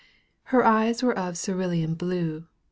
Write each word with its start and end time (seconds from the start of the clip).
Her 0.45 0.65
eyes 0.65 1.03
were 1.03 1.15
of 1.15 1.37
cerulean 1.39 1.93
blue. 1.93 2.47